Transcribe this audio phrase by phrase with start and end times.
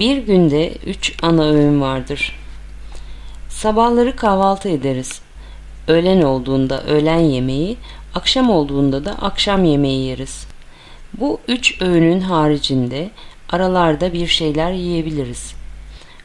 [0.00, 2.36] Bir günde üç ana öğün vardır.
[3.48, 5.20] Sabahları kahvaltı ederiz.
[5.88, 7.76] Öğlen olduğunda öğlen yemeği,
[8.14, 10.46] akşam olduğunda da akşam yemeği yeriz.
[11.20, 13.10] Bu üç öğünün haricinde
[13.50, 15.54] aralarda bir şeyler yiyebiliriz.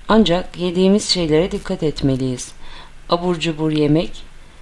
[0.07, 2.51] Ancak yediğimiz şeylere dikkat etmeliyiz.
[3.09, 4.11] Abur cubur yemek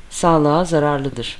[0.10, 1.38] sağlığa zararlıdır.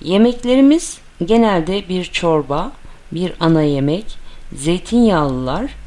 [0.00, 2.72] Yemeklerimiz genelde bir çorba,
[3.12, 4.04] bir ana yemek,
[4.52, 5.81] zeytinyağlılar,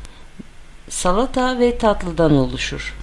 [0.89, 2.95] salata ve tatlıdan oluşur.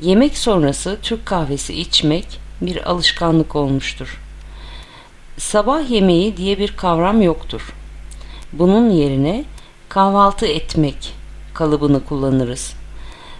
[0.00, 4.20] Yemek sonrası Türk kahvesi içmek bir alışkanlık olmuştur.
[5.38, 7.74] Sabah yemeği diye bir kavram yoktur.
[8.52, 9.44] Bunun yerine
[9.88, 11.14] kahvaltı etmek
[11.54, 12.74] kalıbını kullanırız.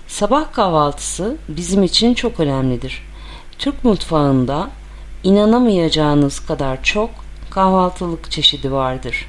[0.09, 3.03] Sabah kahvaltısı bizim için çok önemlidir.
[3.59, 4.71] Türk mutfağında
[5.25, 7.11] inanamayacağınız kadar çok
[7.51, 9.27] kahvaltılık çeşidi vardır.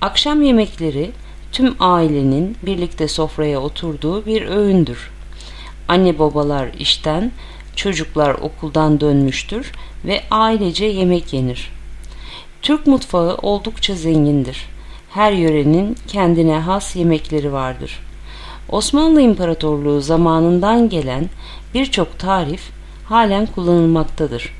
[0.00, 1.12] Akşam yemekleri
[1.52, 5.10] tüm ailenin birlikte sofraya oturduğu bir öğündür.
[5.88, 7.32] Anne babalar işten,
[7.76, 9.72] çocuklar okuldan dönmüştür
[10.04, 11.70] ve ailece yemek yenir.
[12.62, 14.66] Türk mutfağı oldukça zengindir.
[15.10, 18.00] Her yörenin kendine has yemekleri vardır.
[18.68, 21.30] Osmanlı İmparatorluğu zamanından gelen
[21.74, 22.70] birçok tarif
[23.04, 24.52] halen kullanılmaktadır.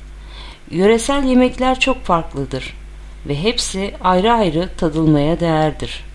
[0.71, 2.73] Yöresel yemekler çok farklıdır
[3.27, 6.08] ve hepsi ayrı ayrı tadılmaya değerdir.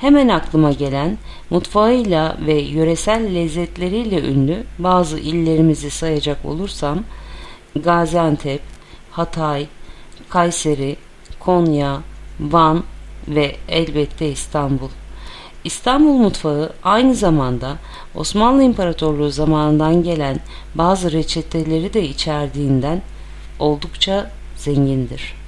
[0.00, 1.18] Hemen aklıma gelen
[1.50, 6.98] mutfağıyla ve yöresel lezzetleriyle ünlü bazı illerimizi sayacak olursam
[7.76, 8.60] Gaziantep,
[9.10, 9.66] Hatay,
[10.28, 10.96] Kayseri,
[11.40, 12.00] Konya,
[12.40, 12.84] Van
[13.28, 14.88] ve elbette İstanbul.
[15.64, 17.76] İstanbul mutfağı aynı zamanda
[18.14, 20.40] Osmanlı İmparatorluğu zamanından gelen
[20.74, 23.02] bazı reçeteleri de içerdiğinden
[23.58, 25.39] oldukça zengindir.